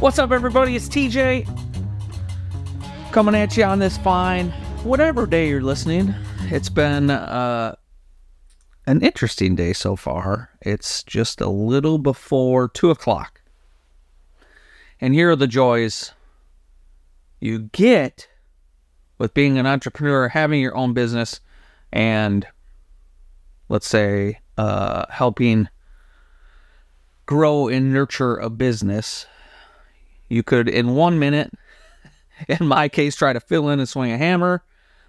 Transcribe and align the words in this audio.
What's 0.00 0.20
up, 0.20 0.30
everybody? 0.30 0.76
It's 0.76 0.88
TJ 0.88 1.44
coming 3.10 3.34
at 3.34 3.56
you 3.56 3.64
on 3.64 3.80
this 3.80 3.98
fine, 3.98 4.50
whatever 4.84 5.26
day 5.26 5.48
you're 5.48 5.60
listening. 5.60 6.14
It's 6.42 6.68
been 6.68 7.10
uh, 7.10 7.74
an 8.86 9.02
interesting 9.02 9.56
day 9.56 9.72
so 9.72 9.96
far. 9.96 10.50
It's 10.62 11.02
just 11.02 11.40
a 11.40 11.48
little 11.48 11.98
before 11.98 12.68
two 12.68 12.92
o'clock. 12.92 13.40
And 15.00 15.14
here 15.14 15.32
are 15.32 15.36
the 15.36 15.48
joys 15.48 16.12
you 17.40 17.58
get 17.72 18.28
with 19.18 19.34
being 19.34 19.58
an 19.58 19.66
entrepreneur, 19.66 20.28
having 20.28 20.60
your 20.60 20.76
own 20.76 20.92
business, 20.92 21.40
and 21.92 22.46
let's 23.68 23.88
say 23.88 24.38
uh, 24.56 25.06
helping 25.10 25.68
grow 27.26 27.66
and 27.66 27.92
nurture 27.92 28.36
a 28.36 28.48
business 28.48 29.26
you 30.28 30.42
could, 30.42 30.68
in 30.68 30.94
one 30.94 31.18
minute, 31.18 31.52
in 32.48 32.66
my 32.66 32.88
case, 32.88 33.16
try 33.16 33.32
to 33.32 33.40
fill 33.40 33.68
in 33.70 33.78
and 33.78 33.88
swing 33.88 34.12
a 34.12 34.18
hammer. 34.18 34.62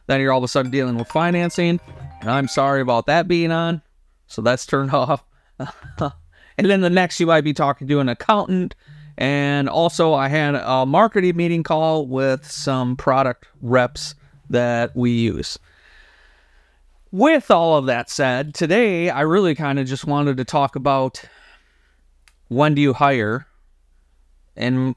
Then 0.08 0.22
you're 0.22 0.32
all 0.32 0.40
of 0.40 0.44
a 0.44 0.48
sudden 0.48 0.72
dealing 0.72 0.98
with 0.98 1.08
financing. 1.08 1.80
And 2.22 2.30
I'm 2.30 2.48
sorry 2.48 2.82
about 2.82 3.06
that 3.06 3.28
being 3.28 3.52
on. 3.52 3.82
So 4.28 4.42
that's 4.42 4.66
turned 4.66 4.92
off. 4.94 5.24
and 5.60 6.70
then 6.70 6.82
the 6.82 6.90
next, 6.90 7.20
you 7.20 7.28
might 7.28 7.44
be 7.44 7.54
talking 7.54 7.88
to 7.88 8.00
an 8.00 8.10
accountant. 8.10 8.76
And 9.18 9.68
also, 9.68 10.14
I 10.14 10.30
had 10.30 10.56
a 10.56 10.86
marketing 10.86 11.36
meeting 11.36 11.64
call 11.64 12.08
with 12.08 12.50
some 12.50 12.96
product 12.96 13.48
reps 13.62 14.16
that 14.50 14.96
we 14.96 15.12
use. 15.12 15.60
With 17.12 17.52
all 17.52 17.76
of 17.76 17.86
that 17.88 18.10
said, 18.10 18.54
today 18.54 19.10
I 19.10 19.22
really 19.22 19.56
kind 19.56 19.80
of 19.80 19.88
just 19.88 20.06
wanted 20.06 20.38
to 20.38 20.46
talk 20.46 20.76
about 20.76 21.24
when 22.48 22.76
do 22.76 22.82
you 22.82 22.94
hire 22.94 23.48
and 24.56 24.96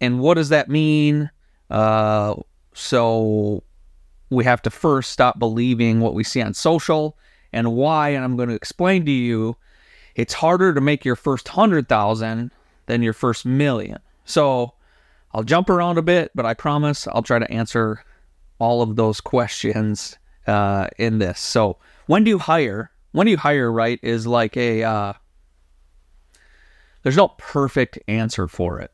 and 0.00 0.20
what 0.20 0.34
does 0.34 0.50
that 0.50 0.68
mean? 0.68 1.30
Uh, 1.70 2.34
so 2.74 3.62
we 4.30 4.44
have 4.44 4.62
to 4.62 4.70
first 4.70 5.10
stop 5.12 5.38
believing 5.38 6.00
what 6.00 6.14
we 6.14 6.24
see 6.24 6.42
on 6.42 6.54
social 6.54 7.16
and 7.52 7.72
why. 7.74 8.10
And 8.10 8.24
I'm 8.24 8.36
going 8.36 8.48
to 8.48 8.54
explain 8.54 9.04
to 9.06 9.12
you 9.12 9.56
it's 10.14 10.34
harder 10.34 10.74
to 10.74 10.80
make 10.80 11.04
your 11.04 11.16
first 11.16 11.48
hundred 11.48 11.88
thousand 11.88 12.50
than 12.86 13.02
your 13.02 13.12
first 13.12 13.46
million. 13.46 13.98
So 14.24 14.74
I'll 15.32 15.42
jump 15.42 15.70
around 15.70 15.98
a 15.98 16.02
bit, 16.02 16.30
but 16.34 16.46
I 16.46 16.54
promise 16.54 17.06
I'll 17.08 17.22
try 17.22 17.38
to 17.38 17.50
answer 17.50 18.02
all 18.58 18.82
of 18.82 18.96
those 18.96 19.20
questions 19.20 20.18
uh, 20.46 20.88
in 20.98 21.18
this. 21.18 21.40
So 21.40 21.78
when 22.06 22.24
do 22.24 22.30
you 22.30 22.38
hire? 22.38 22.90
When 23.12 23.26
do 23.26 23.30
you 23.30 23.36
hire? 23.36 23.70
Right 23.70 23.98
is 24.02 24.26
like 24.26 24.56
a 24.56 24.82
uh, 24.82 25.12
there's 27.02 27.16
no 27.16 27.28
perfect 27.38 27.98
answer 28.08 28.48
for 28.48 28.80
it 28.80 28.90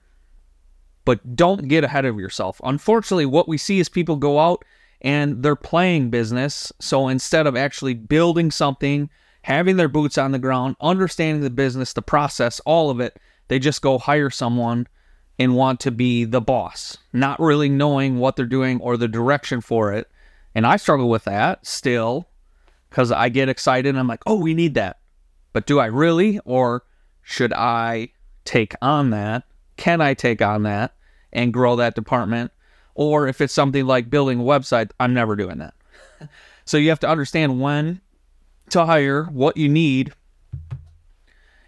but 1.05 1.37
don't 1.37 1.69
get 1.69 1.85
ahead 1.85 2.05
of 2.05 2.19
yourself. 2.19 2.61
Unfortunately, 2.65 3.27
what 3.27 3.49
we 3.49 3.59
see 3.59 3.81
is 3.81 3.89
people 3.89 4.17
go 4.17 4.39
out 4.39 4.65
and 5.01 5.43
they're 5.43 5.57
playing 5.57 6.11
business. 6.11 6.73
So 6.81 7.09
instead 7.09 7.47
of 7.47 7.57
actually 7.57 7.95
building 7.95 8.51
something, 8.51 9.11
having 9.43 9.77
their 9.77 9.89
boots 9.89 10.17
on 10.17 10.33
the 10.33 10.39
ground, 10.39 10.77
understanding 10.81 11.43
the 11.43 11.51
business, 11.51 11.93
the 11.93 12.03
process, 12.03 12.61
all 12.61 12.91
of 12.91 13.01
it, 13.01 13.19
they 13.49 13.59
just 13.59 13.83
go 13.83 13.99
hire 13.99 14.31
someone 14.31 14.87
and 15.39 15.57
want 15.57 15.81
to 15.81 15.91
be 15.91 16.25
the 16.25 16.41
boss, 16.41 16.99
not 17.13 17.41
really 17.41 17.69
knowing 17.69 18.19
what 18.19 18.37
they're 18.37 18.47
doing 18.47 18.81
or 18.81 18.97
the 18.97 19.09
direction 19.09 19.61
for 19.61 19.93
it. 19.93 20.09
And 20.55 20.67
I 20.67 20.77
struggle 20.77 21.09
with 21.09 21.25
that 21.25 21.67
still 21.67 22.29
because 22.91 23.11
I 23.11 23.29
get 23.29 23.49
excited 23.49 23.89
and 23.89 23.99
I'm 23.99 24.07
like, 24.07 24.23
oh, 24.27 24.37
we 24.37 24.55
need 24.55 24.75
that. 24.75 25.01
But 25.53 25.67
do 25.67 25.81
I 25.81 25.87
really? 25.87 26.39
Or 26.45 26.85
should 27.23 27.53
I 27.53 28.11
take 28.45 28.75
on 28.83 29.11
that 29.11 29.45
can 29.83 30.01
I 30.01 30.15
take 30.15 30.41
on 30.41 30.63
that 30.63 30.95
and 31.33 31.53
grow 31.53 31.75
that 31.75 31.97
department? 31.97 32.53
Or 32.95 33.27
if 33.27 33.41
it's 33.41 33.53
something 33.53 33.85
like 33.85 34.09
building 34.09 34.39
a 34.39 34.45
website, 34.45 34.93
I'm 35.01 35.13
never 35.13 35.35
doing 35.35 35.59
that. 35.59 35.75
so 36.65 36.77
you 36.77 36.89
have 36.91 37.01
to 37.01 37.09
understand 37.09 37.61
when 37.61 38.01
to 38.71 38.87
hire, 38.87 39.25
what 39.25 39.57
you 39.57 39.69
need, 39.69 40.13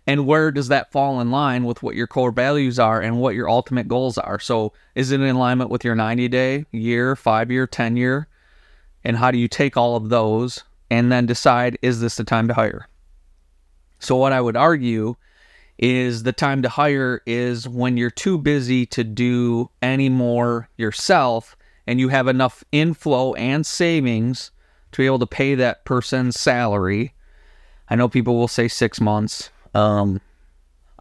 and 0.06 0.28
where 0.28 0.52
does 0.52 0.68
that 0.68 0.92
fall 0.92 1.20
in 1.20 1.32
line 1.32 1.64
with 1.64 1.82
what 1.82 1.96
your 1.96 2.06
core 2.06 2.30
values 2.30 2.78
are 2.78 3.00
and 3.00 3.18
what 3.18 3.34
your 3.34 3.50
ultimate 3.50 3.88
goals 3.88 4.16
are. 4.16 4.38
So 4.38 4.72
is 4.94 5.10
it 5.10 5.20
in 5.20 5.34
alignment 5.34 5.70
with 5.70 5.82
your 5.82 5.96
90 5.96 6.28
day, 6.28 6.66
year, 6.70 7.16
five 7.16 7.50
year, 7.50 7.66
10 7.66 7.96
year? 7.96 8.28
And 9.02 9.16
how 9.16 9.32
do 9.32 9.38
you 9.38 9.48
take 9.48 9.76
all 9.76 9.96
of 9.96 10.08
those 10.08 10.62
and 10.88 11.10
then 11.10 11.26
decide, 11.26 11.78
is 11.82 12.00
this 12.00 12.14
the 12.14 12.22
time 12.22 12.46
to 12.46 12.54
hire? 12.54 12.86
So, 13.98 14.14
what 14.14 14.32
I 14.32 14.40
would 14.40 14.56
argue 14.56 15.16
is 15.78 16.22
the 16.22 16.32
time 16.32 16.62
to 16.62 16.68
hire 16.68 17.20
is 17.26 17.68
when 17.68 17.96
you're 17.96 18.10
too 18.10 18.38
busy 18.38 18.86
to 18.86 19.02
do 19.02 19.70
any 19.82 20.08
more 20.08 20.68
yourself 20.76 21.56
and 21.86 22.00
you 22.00 22.08
have 22.08 22.28
enough 22.28 22.64
inflow 22.72 23.34
and 23.34 23.66
savings 23.66 24.50
to 24.92 25.02
be 25.02 25.06
able 25.06 25.18
to 25.18 25.26
pay 25.26 25.54
that 25.54 25.84
person's 25.84 26.38
salary. 26.38 27.14
I 27.88 27.96
know 27.96 28.08
people 28.08 28.36
will 28.36 28.48
say 28.48 28.68
six 28.68 29.00
months, 29.00 29.50
um, 29.74 30.20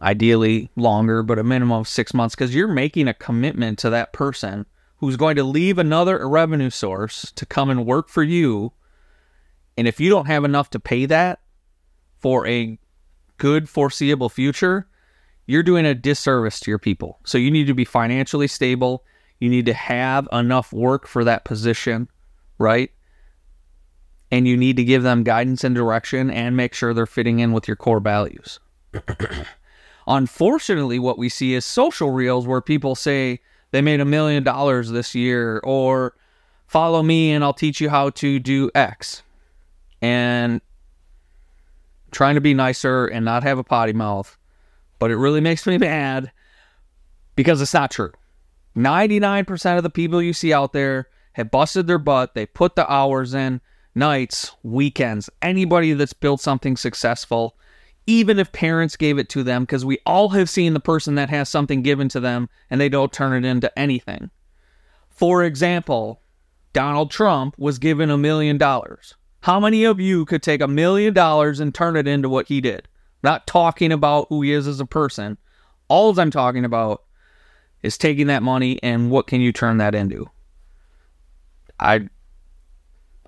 ideally 0.00 0.70
longer, 0.76 1.22
but 1.22 1.38
a 1.38 1.44
minimum 1.44 1.80
of 1.80 1.88
six 1.88 2.12
months 2.12 2.34
because 2.34 2.54
you're 2.54 2.68
making 2.68 3.08
a 3.08 3.14
commitment 3.14 3.78
to 3.78 3.90
that 3.90 4.12
person 4.12 4.66
who's 4.96 5.16
going 5.16 5.36
to 5.36 5.44
leave 5.44 5.78
another 5.78 6.28
revenue 6.28 6.70
source 6.70 7.32
to 7.36 7.46
come 7.46 7.70
and 7.70 7.86
work 7.86 8.08
for 8.08 8.22
you. 8.22 8.72
And 9.76 9.88
if 9.88 10.00
you 10.00 10.10
don't 10.10 10.26
have 10.26 10.44
enough 10.44 10.70
to 10.70 10.80
pay 10.80 11.06
that 11.06 11.40
for 12.18 12.46
a 12.46 12.78
good 13.38 13.68
foreseeable 13.68 14.28
future, 14.28 14.86
you're 15.46 15.62
doing 15.62 15.84
a 15.84 15.94
disservice 15.94 16.60
to 16.60 16.70
your 16.70 16.78
people. 16.78 17.18
So 17.24 17.38
you 17.38 17.50
need 17.50 17.66
to 17.66 17.74
be 17.74 17.84
financially 17.84 18.48
stable. 18.48 19.04
You 19.40 19.50
need 19.50 19.66
to 19.66 19.74
have 19.74 20.28
enough 20.32 20.72
work 20.72 21.06
for 21.06 21.24
that 21.24 21.44
position, 21.44 22.08
right? 22.58 22.90
And 24.30 24.48
you 24.48 24.56
need 24.56 24.76
to 24.76 24.84
give 24.84 25.02
them 25.02 25.22
guidance 25.22 25.64
and 25.64 25.74
direction 25.74 26.30
and 26.30 26.56
make 26.56 26.74
sure 26.74 26.94
they're 26.94 27.06
fitting 27.06 27.40
in 27.40 27.52
with 27.52 27.68
your 27.68 27.76
core 27.76 28.00
values. 28.00 28.58
Unfortunately, 30.06 30.98
what 30.98 31.18
we 31.18 31.28
see 31.28 31.54
is 31.54 31.64
social 31.64 32.10
reels 32.10 32.46
where 32.46 32.60
people 32.60 32.94
say 32.94 33.40
they 33.70 33.82
made 33.82 34.00
a 34.00 34.04
million 34.04 34.42
dollars 34.42 34.90
this 34.90 35.14
year 35.14 35.60
or 35.64 36.14
follow 36.66 37.02
me 37.02 37.32
and 37.32 37.44
I'll 37.44 37.54
teach 37.54 37.80
you 37.80 37.90
how 37.90 38.10
to 38.10 38.38
do 38.38 38.70
X. 38.74 39.22
And 40.00 40.60
trying 42.14 42.36
to 42.36 42.40
be 42.40 42.54
nicer 42.54 43.06
and 43.06 43.24
not 43.24 43.42
have 43.42 43.58
a 43.58 43.64
potty 43.64 43.92
mouth, 43.92 44.38
but 44.98 45.10
it 45.10 45.16
really 45.16 45.40
makes 45.40 45.66
me 45.66 45.76
mad 45.78 46.32
because 47.36 47.60
it's 47.60 47.74
not 47.74 47.90
true. 47.90 48.12
99% 48.76 49.76
of 49.76 49.82
the 49.82 49.90
people 49.90 50.22
you 50.22 50.32
see 50.32 50.52
out 50.52 50.72
there 50.72 51.08
have 51.34 51.50
busted 51.50 51.86
their 51.86 51.98
butt. 51.98 52.34
They 52.34 52.46
put 52.46 52.76
the 52.76 52.90
hours 52.90 53.34
in, 53.34 53.60
nights, 53.94 54.52
weekends. 54.62 55.30
Anybody 55.42 55.92
that's 55.92 56.12
built 56.12 56.40
something 56.40 56.76
successful, 56.76 57.56
even 58.06 58.38
if 58.38 58.52
parents 58.52 58.96
gave 58.96 59.18
it 59.18 59.28
to 59.30 59.42
them, 59.42 59.62
because 59.62 59.84
we 59.84 59.98
all 60.06 60.30
have 60.30 60.50
seen 60.50 60.74
the 60.74 60.80
person 60.80 61.14
that 61.16 61.30
has 61.30 61.48
something 61.48 61.82
given 61.82 62.08
to 62.10 62.20
them 62.20 62.48
and 62.70 62.80
they 62.80 62.88
don't 62.88 63.12
turn 63.12 63.44
it 63.44 63.48
into 63.48 63.76
anything. 63.78 64.30
For 65.08 65.44
example, 65.44 66.20
Donald 66.72 67.10
Trump 67.10 67.56
was 67.58 67.78
given 67.78 68.10
a 68.10 68.18
million 68.18 68.58
dollars. 68.58 69.14
How 69.44 69.60
many 69.60 69.84
of 69.84 70.00
you 70.00 70.24
could 70.24 70.42
take 70.42 70.60
a 70.60 70.68
million 70.68 71.14
dollars 71.14 71.60
and 71.60 71.74
turn 71.74 71.96
it 71.96 72.08
into 72.08 72.28
what 72.28 72.48
he 72.48 72.60
did? 72.60 72.88
not 73.24 73.46
talking 73.46 73.90
about 73.90 74.26
who 74.28 74.42
he 74.42 74.52
is 74.52 74.68
as 74.68 74.78
a 74.78 74.86
person. 74.86 75.38
All 75.88 76.16
I'm 76.20 76.30
talking 76.30 76.64
about 76.64 77.02
is 77.82 77.98
taking 77.98 78.28
that 78.28 78.42
money 78.42 78.78
and 78.82 79.10
what 79.10 79.26
can 79.26 79.40
you 79.40 79.50
turn 79.52 79.78
that 79.78 79.94
into? 79.94 80.30
I 81.80 82.08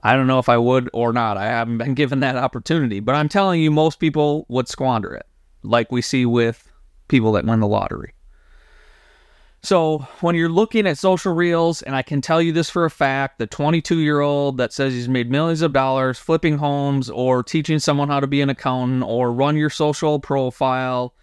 I 0.02 0.14
don't 0.14 0.28
know 0.28 0.38
if 0.38 0.48
I 0.48 0.58
would 0.58 0.88
or 0.92 1.12
not. 1.12 1.36
I 1.36 1.46
haven't 1.46 1.78
been 1.78 1.94
given 1.94 2.20
that 2.20 2.36
opportunity, 2.36 3.00
but 3.00 3.16
I'm 3.16 3.28
telling 3.28 3.60
you 3.60 3.70
most 3.72 3.98
people 3.98 4.46
would 4.48 4.68
squander 4.68 5.12
it, 5.14 5.26
like 5.62 5.90
we 5.90 6.00
see 6.00 6.24
with 6.26 6.70
people 7.08 7.32
that 7.32 7.44
win 7.44 7.58
the 7.58 7.66
lottery. 7.66 8.12
So 9.66 10.06
when 10.20 10.36
you're 10.36 10.48
looking 10.48 10.86
at 10.86 10.96
social 10.96 11.34
reels, 11.34 11.82
and 11.82 11.96
I 11.96 12.02
can 12.02 12.20
tell 12.20 12.40
you 12.40 12.52
this 12.52 12.70
for 12.70 12.84
a 12.84 12.90
fact, 12.90 13.40
the 13.40 13.48
22 13.48 13.98
year 13.98 14.20
old 14.20 14.58
that 14.58 14.72
says 14.72 14.92
he's 14.92 15.08
made 15.08 15.28
millions 15.28 15.60
of 15.60 15.72
dollars 15.72 16.20
flipping 16.20 16.58
homes 16.58 17.10
or 17.10 17.42
teaching 17.42 17.80
someone 17.80 18.08
how 18.08 18.20
to 18.20 18.28
be 18.28 18.40
an 18.40 18.48
accountant 18.48 19.02
or 19.02 19.32
run 19.32 19.56
your 19.56 19.68
social 19.68 20.20
profile 20.20 21.14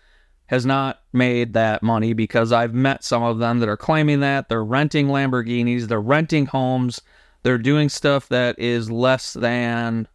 has 0.48 0.66
not 0.66 1.00
made 1.14 1.54
that 1.54 1.84
money 1.84 2.12
because 2.12 2.52
I've 2.52 2.74
met 2.74 3.06
some 3.06 3.24
of 3.24 3.40
them 3.40 3.60
that 3.62 3.70
are 3.70 3.78
claiming 3.78 4.20
that. 4.20 4.50
They're 4.50 4.62
renting 4.62 5.08
Lamborghinis, 5.08 5.88
they're 5.88 6.02
renting 6.02 6.48
homes, 6.48 7.00
they're 7.44 7.58
doing 7.58 7.88
stuff 7.88 8.28
that 8.28 8.60
is 8.60 8.92
less 8.92 9.32
than 9.32 10.06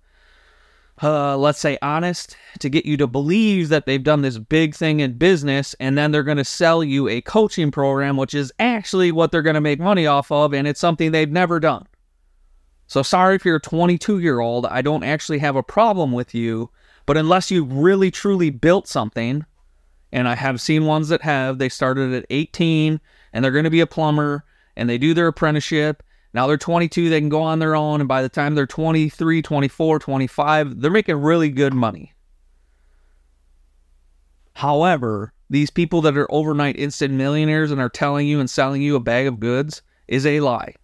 uh, 1.03 1.37
let's 1.37 1.59
say, 1.59 1.79
honest 1.83 2.37
to 2.61 2.69
get 2.69 2.87
you 2.87 2.97
to 2.97 3.06
believe 3.06 3.69
that 3.69 3.87
they've 3.87 4.03
done 4.03 4.23
this 4.23 4.39
big 4.39 4.75
thing 4.75 5.00
in 5.00 5.19
business, 5.19 5.75
and 5.81 5.97
then 5.97 6.11
they're 6.11 6.23
going 6.23 6.39
to 6.39 6.45
sell 6.45 6.83
you 6.83 7.09
a 7.09 7.21
coaching 7.21 7.71
program, 7.71 8.17
which 8.17 8.35
is 8.35 8.53
actually 8.59 9.12
what 9.12 9.31
they're 9.33 9.43
going 9.43 9.55
to 9.55 9.61
make 9.61 9.81
money 9.81 10.06
off 10.06 10.31
of, 10.31 10.53
and 10.53 10.67
it's 10.67 10.81
something 10.81 11.12
they've 11.12 11.31
never 11.31 11.61
done. 11.61 11.87
So, 12.87 13.03
sorry 13.03 13.37
if 13.37 13.45
you're 13.45 13.56
a 13.56 13.61
22 13.61 14.19
year 14.19 14.41
old, 14.41 14.67
I 14.67 14.83
don't 14.83 15.05
actually 15.05 15.39
have 15.39 15.56
a 15.56 15.62
problem 15.62 16.12
with 16.12 16.35
you, 16.35 16.71
but 17.06 17.17
unless 17.17 17.50
you 17.50 17.65
really 17.65 18.11
truly 18.11 18.50
built 18.50 18.89
something 18.89 19.45
and 20.12 20.29
I 20.29 20.35
have 20.35 20.61
seen 20.61 20.87
ones 20.87 21.09
that 21.09 21.23
have. 21.23 21.59
They 21.59 21.69
started 21.69 22.12
at 22.15 22.27
18 22.31 23.00
and 23.33 23.45
they're 23.45 23.53
going 23.53 23.65
to 23.65 23.71
be 23.71 23.81
a 23.81 23.87
plumber 23.87 24.45
and 24.77 24.89
they 24.89 24.99
do 24.99 25.15
their 25.15 25.29
apprenticeship. 25.29 26.03
Now 26.38 26.46
they're 26.46 26.56
22, 26.56 27.11
they 27.11 27.19
can 27.19 27.29
go 27.29 27.43
on 27.43 27.58
their 27.58 27.75
own. 27.75 28.00
And 28.00 28.06
by 28.06 28.23
the 28.23 28.29
time 28.29 28.55
they're 28.55 28.64
23, 28.64 29.43
24, 29.43 29.99
25, 29.99 30.81
they're 30.81 30.88
making 30.88 31.17
really 31.17 31.49
good 31.49 31.75
money. 31.75 32.12
However, 34.55 35.32
these 35.50 35.70
people 35.70 36.00
that 36.02 36.17
are 36.17 36.32
overnight 36.32 36.79
instant 36.79 37.12
millionaires 37.12 37.73
and 37.73 37.81
are 37.81 37.88
telling 37.88 38.29
you 38.29 38.38
and 38.38 38.49
selling 38.49 38.82
you 38.82 38.94
a 38.94 39.00
bag 39.00 39.26
of 39.26 39.40
goods 39.40 39.82
is 40.06 40.25
a 40.25 40.38
lie. 40.38 40.76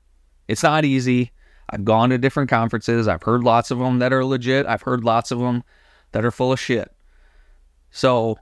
It's 0.48 0.64
not 0.64 0.84
easy. 0.84 1.30
I've 1.70 1.84
gone 1.84 2.10
to 2.10 2.18
different 2.18 2.50
conferences. 2.50 3.06
I've 3.06 3.22
heard 3.22 3.44
lots 3.44 3.70
of 3.70 3.78
them 3.78 4.00
that 4.00 4.12
are 4.12 4.24
legit. 4.24 4.66
I've 4.66 4.82
heard 4.82 5.04
lots 5.04 5.30
of 5.30 5.38
them 5.38 5.62
that 6.10 6.24
are 6.24 6.32
full 6.32 6.50
of 6.50 6.58
shit. 6.58 6.92
So, 7.92 8.40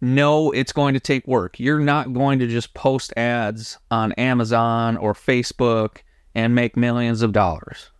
no, 0.00 0.50
it's 0.52 0.72
going 0.72 0.94
to 0.94 1.00
take 1.00 1.26
work. 1.26 1.58
You're 1.58 1.80
not 1.80 2.12
going 2.12 2.38
to 2.38 2.46
just 2.46 2.74
post 2.74 3.12
ads 3.16 3.78
on 3.90 4.12
Amazon 4.12 4.96
or 4.96 5.12
Facebook 5.12 5.98
and 6.34 6.54
make 6.54 6.76
millions 6.76 7.22
of 7.22 7.32
dollars. 7.32 7.90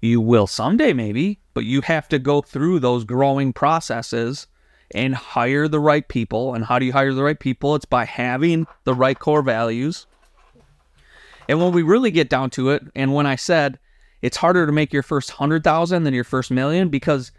You 0.00 0.20
will 0.20 0.46
someday, 0.46 0.92
maybe, 0.92 1.40
but 1.54 1.64
you 1.64 1.80
have 1.82 2.08
to 2.08 2.18
go 2.18 2.42
through 2.42 2.80
those 2.80 3.04
growing 3.04 3.52
processes 3.52 4.46
and 4.94 5.14
hire 5.14 5.68
the 5.68 5.80
right 5.80 6.06
people. 6.06 6.54
And 6.54 6.64
how 6.64 6.78
do 6.78 6.84
you 6.84 6.92
hire 6.92 7.14
the 7.14 7.22
right 7.22 7.38
people? 7.38 7.74
It's 7.74 7.84
by 7.84 8.04
having 8.04 8.66
the 8.84 8.94
right 8.94 9.18
core 9.18 9.42
values. 9.42 10.06
And 11.48 11.60
when 11.60 11.72
we 11.72 11.82
really 11.82 12.10
get 12.10 12.28
down 12.28 12.50
to 12.50 12.70
it, 12.70 12.82
and 12.94 13.14
when 13.14 13.26
I 13.26 13.36
said 13.36 13.78
it's 14.22 14.36
harder 14.36 14.66
to 14.66 14.72
make 14.72 14.92
your 14.92 15.02
first 15.02 15.32
hundred 15.32 15.64
thousand 15.64 16.04
than 16.04 16.14
your 16.14 16.24
first 16.24 16.50
million 16.50 16.88
because 16.88 17.32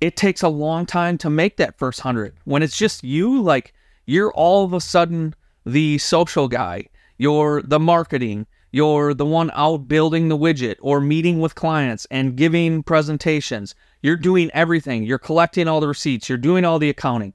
it 0.00 0.16
takes 0.16 0.42
a 0.42 0.48
long 0.48 0.86
time 0.86 1.18
to 1.18 1.30
make 1.30 1.56
that 1.56 1.78
first 1.78 2.00
hundred. 2.00 2.34
When 2.44 2.62
it's 2.62 2.76
just 2.76 3.04
you, 3.04 3.40
like 3.40 3.72
you're 4.04 4.32
all 4.32 4.64
of 4.64 4.72
a 4.72 4.80
sudden 4.80 5.34
the 5.64 5.98
social 5.98 6.48
guy, 6.48 6.86
you're 7.18 7.62
the 7.62 7.80
marketing, 7.80 8.46
you're 8.72 9.14
the 9.14 9.24
one 9.24 9.50
out 9.54 9.88
building 9.88 10.28
the 10.28 10.36
widget 10.36 10.76
or 10.80 11.00
meeting 11.00 11.40
with 11.40 11.54
clients 11.54 12.06
and 12.10 12.36
giving 12.36 12.82
presentations. 12.82 13.74
You're 14.02 14.16
doing 14.16 14.50
everything. 14.52 15.02
You're 15.04 15.18
collecting 15.18 15.66
all 15.66 15.80
the 15.80 15.88
receipts, 15.88 16.28
you're 16.28 16.38
doing 16.38 16.64
all 16.64 16.78
the 16.78 16.90
accounting. 16.90 17.32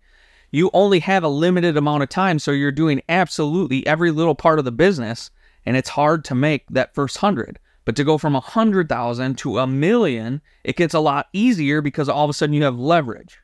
You 0.52 0.70
only 0.74 1.00
have 1.00 1.24
a 1.24 1.30
limited 1.30 1.78
amount 1.78 2.04
of 2.04 2.10
time, 2.10 2.38
so 2.38 2.52
you're 2.52 2.72
doing 2.72 3.02
absolutely 3.08 3.88
every 3.88 4.12
little 4.12 4.36
part 4.36 4.60
of 4.60 4.66
the 4.66 4.72
business, 4.72 5.32
and 5.66 5.78
it's 5.78 5.90
hard 5.90 6.26
to 6.26 6.36
make 6.36 6.68
that 6.70 6.94
first 6.94 7.18
hundred. 7.18 7.58
But 7.92 7.98
to 7.98 8.06
go 8.06 8.18
from 8.18 8.38
a 8.38 8.40
hundred 8.40 8.88
thousand 8.88 9.38
to 9.40 9.60
a 9.60 9.68
million, 9.68 10.42
it 10.64 10.78
gets 10.78 10.94
a 10.94 11.02
lot 11.02 11.28
easier 11.34 11.82
because 11.82 12.08
all 12.08 12.24
of 12.24 12.30
a 12.30 12.34
sudden 12.34 12.54
you 12.54 12.64
have 12.64 12.80
leverage. 12.80 13.38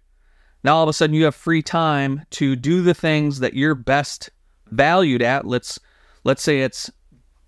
Now 0.64 0.78
all 0.78 0.84
of 0.84 0.88
a 0.88 0.94
sudden 0.94 1.14
you 1.14 1.26
have 1.26 1.36
free 1.36 1.62
time 1.62 2.22
to 2.30 2.56
do 2.56 2.82
the 2.82 2.94
things 2.94 3.42
that 3.42 3.56
you're 3.56 3.76
best 3.76 4.30
valued 4.68 5.22
at. 5.22 5.46
Let's 5.46 5.82
let's 6.24 6.42
say 6.42 6.62
it's 6.62 6.90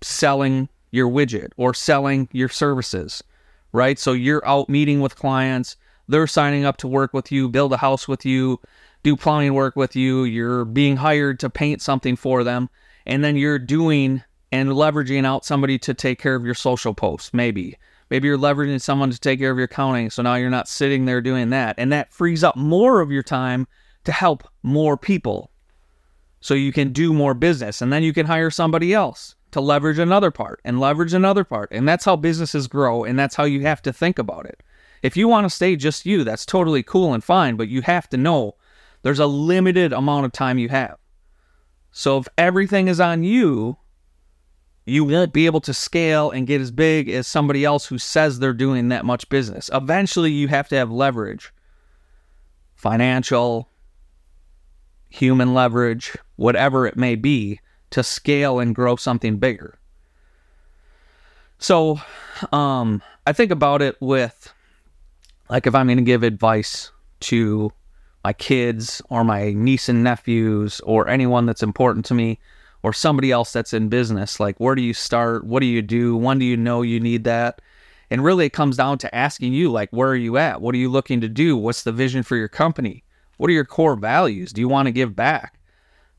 selling 0.02 0.68
your 0.90 1.08
widget 1.08 1.52
or 1.56 1.72
selling 1.72 2.28
your 2.32 2.50
services, 2.50 3.24
right? 3.72 3.98
So 3.98 4.12
you're 4.12 4.46
out 4.46 4.68
meeting 4.68 5.00
with 5.00 5.16
clients, 5.16 5.78
they're 6.06 6.26
signing 6.26 6.66
up 6.66 6.76
to 6.76 6.86
work 6.86 7.14
with 7.14 7.32
you, 7.32 7.48
build 7.48 7.72
a 7.72 7.78
house 7.78 8.08
with 8.08 8.26
you, 8.26 8.60
do 9.04 9.16
plumbing 9.16 9.54
work 9.54 9.74
with 9.74 9.96
you, 9.96 10.24
you're 10.24 10.66
being 10.66 10.98
hired 10.98 11.40
to 11.40 11.48
paint 11.48 11.80
something 11.80 12.14
for 12.14 12.44
them, 12.44 12.68
and 13.06 13.24
then 13.24 13.36
you're 13.36 13.58
doing 13.58 14.22
and 14.52 14.70
leveraging 14.70 15.24
out 15.24 15.44
somebody 15.44 15.78
to 15.78 15.94
take 15.94 16.18
care 16.18 16.34
of 16.34 16.44
your 16.44 16.54
social 16.54 16.94
posts, 16.94 17.32
maybe. 17.32 17.76
Maybe 18.10 18.26
you're 18.26 18.38
leveraging 18.38 18.80
someone 18.80 19.10
to 19.10 19.20
take 19.20 19.38
care 19.38 19.52
of 19.52 19.56
your 19.56 19.66
accounting, 19.66 20.10
so 20.10 20.22
now 20.22 20.34
you're 20.34 20.50
not 20.50 20.68
sitting 20.68 21.04
there 21.04 21.20
doing 21.20 21.50
that. 21.50 21.76
And 21.78 21.92
that 21.92 22.12
frees 22.12 22.42
up 22.42 22.56
more 22.56 23.00
of 23.00 23.12
your 23.12 23.22
time 23.22 23.68
to 24.04 24.12
help 24.12 24.48
more 24.62 24.96
people. 24.96 25.50
So 26.40 26.54
you 26.54 26.72
can 26.72 26.92
do 26.92 27.12
more 27.12 27.34
business, 27.34 27.80
and 27.80 27.92
then 27.92 28.02
you 28.02 28.12
can 28.12 28.26
hire 28.26 28.50
somebody 28.50 28.92
else 28.92 29.36
to 29.52 29.60
leverage 29.60 29.98
another 29.98 30.30
part 30.30 30.60
and 30.64 30.80
leverage 30.80 31.12
another 31.12 31.44
part. 31.44 31.68
And 31.70 31.88
that's 31.88 32.04
how 32.04 32.16
businesses 32.16 32.66
grow, 32.66 33.04
and 33.04 33.18
that's 33.18 33.36
how 33.36 33.44
you 33.44 33.60
have 33.62 33.82
to 33.82 33.92
think 33.92 34.18
about 34.18 34.46
it. 34.46 34.62
If 35.02 35.16
you 35.16 35.28
want 35.28 35.44
to 35.44 35.54
stay 35.54 35.76
just 35.76 36.04
you, 36.04 36.24
that's 36.24 36.44
totally 36.44 36.82
cool 36.82 37.14
and 37.14 37.22
fine, 37.22 37.56
but 37.56 37.68
you 37.68 37.82
have 37.82 38.08
to 38.10 38.16
know 38.16 38.56
there's 39.02 39.18
a 39.18 39.26
limited 39.26 39.92
amount 39.92 40.26
of 40.26 40.32
time 40.32 40.58
you 40.58 40.68
have. 40.68 40.96
So 41.92 42.18
if 42.18 42.28
everything 42.36 42.88
is 42.88 43.00
on 43.00 43.22
you, 43.22 43.76
you 44.84 45.04
won't 45.04 45.32
be 45.32 45.46
able 45.46 45.60
to 45.60 45.74
scale 45.74 46.30
and 46.30 46.46
get 46.46 46.60
as 46.60 46.70
big 46.70 47.08
as 47.08 47.26
somebody 47.26 47.64
else 47.64 47.86
who 47.86 47.98
says 47.98 48.38
they're 48.38 48.52
doing 48.52 48.88
that 48.88 49.04
much 49.04 49.28
business. 49.28 49.70
Eventually, 49.72 50.32
you 50.32 50.48
have 50.48 50.68
to 50.68 50.76
have 50.76 50.90
leverage 50.90 51.52
financial, 52.74 53.68
human 55.10 55.52
leverage, 55.52 56.16
whatever 56.36 56.86
it 56.86 56.96
may 56.96 57.14
be, 57.14 57.60
to 57.90 58.02
scale 58.02 58.58
and 58.58 58.74
grow 58.74 58.96
something 58.96 59.36
bigger. 59.36 59.78
So, 61.58 62.00
um, 62.52 63.02
I 63.26 63.34
think 63.34 63.50
about 63.50 63.82
it 63.82 63.96
with 64.00 64.52
like 65.50 65.66
if 65.66 65.74
I'm 65.74 65.86
going 65.86 65.98
to 65.98 66.02
give 66.02 66.22
advice 66.22 66.90
to 67.20 67.70
my 68.24 68.32
kids 68.32 69.02
or 69.10 69.24
my 69.24 69.52
niece 69.52 69.88
and 69.88 70.02
nephews 70.02 70.80
or 70.80 71.08
anyone 71.08 71.44
that's 71.44 71.62
important 71.62 72.06
to 72.06 72.14
me 72.14 72.38
or 72.82 72.92
somebody 72.92 73.30
else 73.30 73.52
that's 73.52 73.74
in 73.74 73.88
business. 73.88 74.40
Like, 74.40 74.58
where 74.58 74.74
do 74.74 74.82
you 74.82 74.94
start? 74.94 75.44
What 75.44 75.60
do 75.60 75.66
you 75.66 75.82
do? 75.82 76.16
When 76.16 76.38
do 76.38 76.44
you 76.44 76.56
know 76.56 76.82
you 76.82 77.00
need 77.00 77.24
that? 77.24 77.60
And 78.10 78.24
really, 78.24 78.46
it 78.46 78.52
comes 78.52 78.76
down 78.76 78.98
to 78.98 79.14
asking 79.14 79.52
you, 79.52 79.70
like, 79.70 79.90
where 79.90 80.08
are 80.08 80.16
you 80.16 80.36
at? 80.36 80.60
What 80.60 80.74
are 80.74 80.78
you 80.78 80.88
looking 80.88 81.20
to 81.20 81.28
do? 81.28 81.56
What's 81.56 81.84
the 81.84 81.92
vision 81.92 82.22
for 82.22 82.36
your 82.36 82.48
company? 82.48 83.04
What 83.36 83.48
are 83.50 83.54
your 83.54 83.64
core 83.64 83.96
values? 83.96 84.52
Do 84.52 84.60
you 84.60 84.68
want 84.68 84.86
to 84.86 84.92
give 84.92 85.14
back? 85.14 85.58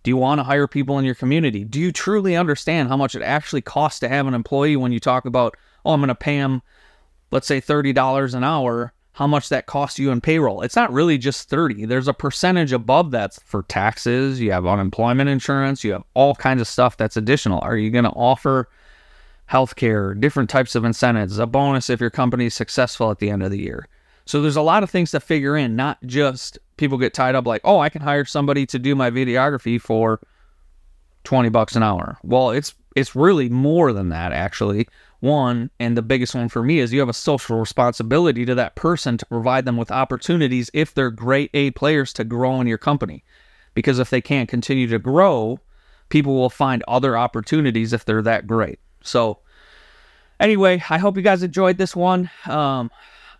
Do 0.03 0.09
you 0.09 0.17
want 0.17 0.39
to 0.39 0.43
hire 0.43 0.67
people 0.67 0.97
in 0.97 1.05
your 1.05 1.15
community? 1.15 1.63
Do 1.63 1.79
you 1.79 1.91
truly 1.91 2.35
understand 2.35 2.89
how 2.89 2.97
much 2.97 3.13
it 3.13 3.21
actually 3.21 3.61
costs 3.61 3.99
to 3.99 4.09
have 4.09 4.25
an 4.25 4.33
employee 4.33 4.77
when 4.77 4.91
you 4.91 4.99
talk 4.99 5.25
about, 5.25 5.55
oh, 5.85 5.93
I'm 5.93 5.99
going 5.99 6.07
to 6.07 6.15
pay 6.15 6.37
them, 6.37 6.63
let's 7.29 7.45
say 7.45 7.61
$30 7.61 8.33
an 8.33 8.43
hour 8.43 8.93
how 9.13 9.27
much 9.27 9.49
that 9.49 9.65
costs 9.65 9.99
you 9.99 10.09
in 10.11 10.21
payroll. 10.21 10.61
It's 10.61 10.75
not 10.75 10.91
really 10.91 11.17
just 11.17 11.49
30. 11.49 11.85
There's 11.85 12.07
a 12.07 12.13
percentage 12.13 12.71
above 12.71 13.11
that 13.11 13.33
for 13.45 13.63
taxes, 13.63 14.39
you 14.39 14.51
have 14.51 14.65
unemployment 14.65 15.29
insurance, 15.29 15.83
you 15.83 15.91
have 15.93 16.03
all 16.13 16.33
kinds 16.35 16.61
of 16.61 16.67
stuff 16.67 16.95
that's 16.95 17.17
additional. 17.17 17.59
Are 17.59 17.77
you 17.77 17.91
going 17.91 18.05
to 18.05 18.11
offer 18.11 18.69
healthcare, 19.49 20.17
different 20.19 20.49
types 20.49 20.75
of 20.75 20.85
incentives, 20.85 21.39
a 21.39 21.45
bonus 21.45 21.89
if 21.89 21.99
your 21.99 22.09
company 22.09 22.45
is 22.45 22.53
successful 22.53 23.11
at 23.11 23.19
the 23.19 23.29
end 23.29 23.43
of 23.43 23.51
the 23.51 23.59
year? 23.59 23.87
So 24.25 24.41
there's 24.41 24.55
a 24.55 24.61
lot 24.61 24.83
of 24.83 24.89
things 24.89 25.11
to 25.11 25.19
figure 25.19 25.57
in, 25.57 25.75
not 25.75 25.97
just 26.05 26.57
people 26.77 26.97
get 26.97 27.13
tied 27.13 27.35
up 27.35 27.45
like, 27.45 27.61
"Oh, 27.65 27.79
I 27.79 27.89
can 27.89 28.01
hire 28.01 28.23
somebody 28.23 28.65
to 28.67 28.79
do 28.79 28.95
my 28.95 29.11
videography 29.11 29.81
for 29.81 30.21
20 31.25 31.49
bucks 31.49 31.75
an 31.75 31.83
hour." 31.83 32.17
Well, 32.23 32.51
it's 32.51 32.73
it's 32.95 33.15
really 33.15 33.49
more 33.49 33.91
than 33.91 34.09
that 34.09 34.31
actually 34.31 34.87
one, 35.21 35.69
and 35.79 35.95
the 35.95 36.01
biggest 36.01 36.35
one 36.35 36.49
for 36.49 36.61
me, 36.61 36.79
is 36.79 36.91
you 36.91 36.99
have 36.99 37.09
a 37.09 37.13
social 37.13 37.57
responsibility 37.57 38.45
to 38.45 38.55
that 38.55 38.75
person 38.75 39.17
to 39.17 39.25
provide 39.25 39.65
them 39.65 39.77
with 39.77 39.91
opportunities 39.91 40.69
if 40.73 40.93
they're 40.93 41.11
great 41.11 41.49
A 41.53 41.71
players 41.71 42.11
to 42.13 42.23
grow 42.23 42.59
in 42.59 42.67
your 42.67 42.77
company. 42.77 43.23
Because 43.73 43.99
if 43.99 44.09
they 44.09 44.21
can't 44.21 44.49
continue 44.49 44.87
to 44.87 44.99
grow, 44.99 45.59
people 46.09 46.35
will 46.35 46.49
find 46.49 46.83
other 46.87 47.17
opportunities 47.17 47.93
if 47.93 48.03
they're 48.03 48.21
that 48.23 48.45
great. 48.45 48.79
So, 49.01 49.39
anyway, 50.39 50.83
I 50.89 50.97
hope 50.97 51.15
you 51.15 51.23
guys 51.23 51.43
enjoyed 51.43 51.77
this 51.77 51.95
one. 51.95 52.29
Um, 52.47 52.91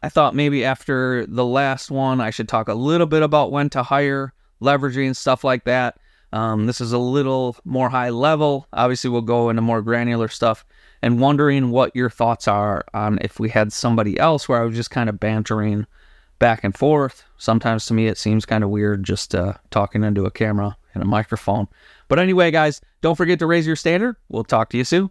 I 0.01 0.09
thought 0.09 0.33
maybe 0.35 0.63
after 0.65 1.25
the 1.27 1.45
last 1.45 1.91
one, 1.91 2.21
I 2.21 2.29
should 2.29 2.47
talk 2.47 2.67
a 2.67 2.73
little 2.73 3.07
bit 3.07 3.21
about 3.21 3.51
when 3.51 3.69
to 3.71 3.83
hire, 3.83 4.33
leveraging, 4.61 5.15
stuff 5.15 5.43
like 5.43 5.65
that. 5.65 5.97
Um, 6.33 6.65
this 6.65 6.79
is 6.81 6.93
a 6.93 6.97
little 6.97 7.57
more 7.65 7.89
high 7.89 8.09
level. 8.09 8.67
Obviously, 8.73 9.09
we'll 9.09 9.21
go 9.21 9.49
into 9.49 9.61
more 9.61 9.81
granular 9.81 10.27
stuff 10.27 10.65
and 11.01 11.19
wondering 11.19 11.71
what 11.71 11.95
your 11.95 12.09
thoughts 12.09 12.47
are 12.47 12.85
on 12.93 13.19
if 13.21 13.39
we 13.39 13.49
had 13.49 13.73
somebody 13.73 14.17
else 14.19 14.47
where 14.47 14.61
I 14.61 14.65
was 14.65 14.75
just 14.75 14.91
kind 14.91 15.09
of 15.09 15.19
bantering 15.19 15.87
back 16.39 16.63
and 16.63 16.75
forth. 16.75 17.23
Sometimes 17.37 17.85
to 17.87 17.93
me, 17.93 18.07
it 18.07 18.17
seems 18.17 18.45
kind 18.45 18.63
of 18.63 18.69
weird 18.69 19.03
just 19.03 19.35
uh, 19.35 19.53
talking 19.69 20.03
into 20.03 20.25
a 20.25 20.31
camera 20.31 20.77
and 20.93 21.03
a 21.03 21.07
microphone. 21.07 21.67
But 22.07 22.19
anyway, 22.19 22.51
guys, 22.51 22.81
don't 23.01 23.15
forget 23.15 23.39
to 23.39 23.45
raise 23.45 23.67
your 23.67 23.75
standard. 23.75 24.15
We'll 24.29 24.43
talk 24.43 24.69
to 24.71 24.77
you 24.77 24.83
soon. 24.83 25.09